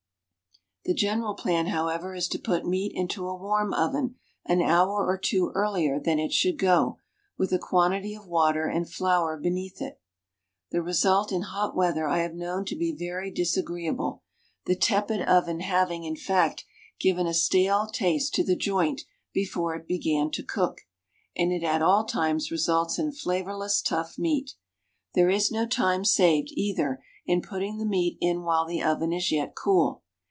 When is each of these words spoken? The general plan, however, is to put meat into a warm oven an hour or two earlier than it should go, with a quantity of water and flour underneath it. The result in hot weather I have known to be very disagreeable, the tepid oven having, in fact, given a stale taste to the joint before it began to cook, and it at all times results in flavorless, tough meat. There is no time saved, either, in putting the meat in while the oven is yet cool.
The 0.83 0.95
general 0.95 1.35
plan, 1.35 1.67
however, 1.67 2.15
is 2.15 2.27
to 2.29 2.39
put 2.39 2.65
meat 2.65 2.91
into 2.95 3.27
a 3.27 3.37
warm 3.37 3.71
oven 3.71 4.15
an 4.47 4.63
hour 4.63 5.05
or 5.05 5.15
two 5.15 5.51
earlier 5.53 5.99
than 5.99 6.17
it 6.17 6.33
should 6.33 6.57
go, 6.57 6.97
with 7.37 7.53
a 7.53 7.59
quantity 7.59 8.15
of 8.15 8.25
water 8.25 8.65
and 8.65 8.89
flour 8.91 9.35
underneath 9.35 9.79
it. 9.79 10.01
The 10.71 10.81
result 10.81 11.31
in 11.31 11.43
hot 11.43 11.75
weather 11.75 12.07
I 12.07 12.17
have 12.23 12.33
known 12.33 12.65
to 12.65 12.75
be 12.75 12.91
very 12.91 13.29
disagreeable, 13.29 14.23
the 14.65 14.75
tepid 14.75 15.21
oven 15.21 15.59
having, 15.59 16.03
in 16.03 16.15
fact, 16.15 16.65
given 16.99 17.27
a 17.27 17.33
stale 17.35 17.85
taste 17.85 18.33
to 18.33 18.43
the 18.43 18.55
joint 18.55 19.01
before 19.35 19.75
it 19.75 19.87
began 19.87 20.31
to 20.31 20.43
cook, 20.43 20.81
and 21.37 21.53
it 21.53 21.61
at 21.63 21.83
all 21.83 22.05
times 22.05 22.49
results 22.49 22.97
in 22.97 23.11
flavorless, 23.11 23.83
tough 23.83 24.17
meat. 24.17 24.55
There 25.13 25.29
is 25.29 25.51
no 25.51 25.67
time 25.67 26.03
saved, 26.03 26.49
either, 26.53 27.03
in 27.27 27.43
putting 27.43 27.77
the 27.77 27.85
meat 27.85 28.17
in 28.19 28.41
while 28.41 28.65
the 28.65 28.81
oven 28.81 29.13
is 29.13 29.31
yet 29.31 29.53
cool. 29.55 30.01